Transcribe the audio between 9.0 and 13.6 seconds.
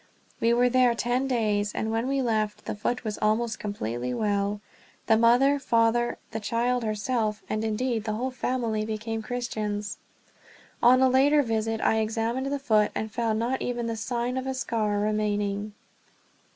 Christians. On a later visit I examined the foot, and found